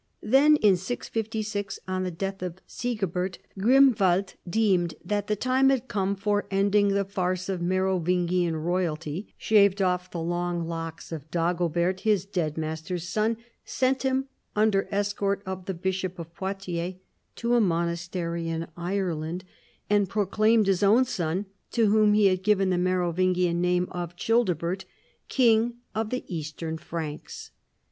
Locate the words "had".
5.69-5.87, 22.25-22.41